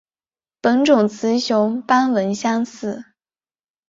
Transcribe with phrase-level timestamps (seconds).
[0.61, 3.03] 本种雌雄斑纹相似。